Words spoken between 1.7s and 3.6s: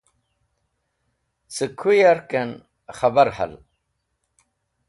khũ yarkẽn k̃hẽbar hal.